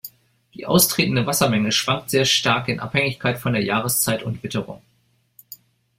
[0.55, 4.81] Die austretende Wassermenge schwankt sehr stark in Abhängigkeit von Jahreszeit und Witterung.